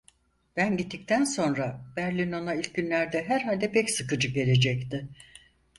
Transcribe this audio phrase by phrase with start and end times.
[0.55, 5.09] Ben gittikten sonra Berlin ona ilk günlerde herhalde pek sıkıcı gelecekti.